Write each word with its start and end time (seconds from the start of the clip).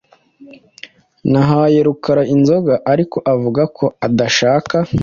Nahaye 1.31 1.77
Rukara 1.87 2.23
inzoga, 2.35 2.73
ariko 2.91 3.17
avuga 3.33 3.61
ko 3.77 3.85
adashaka. 4.07 4.75